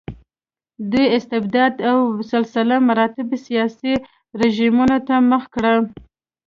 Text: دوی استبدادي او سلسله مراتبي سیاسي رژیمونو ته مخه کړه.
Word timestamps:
دوی 0.91 1.05
استبدادي 1.17 1.81
او 1.91 1.97
سلسله 2.31 2.75
مراتبي 2.87 3.37
سیاسي 3.47 3.93
رژیمونو 4.41 4.97
ته 5.07 5.15
مخه 5.29 5.49
کړه. 5.55 5.73